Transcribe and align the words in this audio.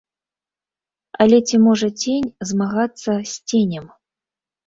Але 1.25 1.37
ці 1.51 1.57
можа 1.65 1.89
цень 2.05 2.27
змагацца 2.51 3.11
з 3.33 3.37
ценем? 3.53 3.85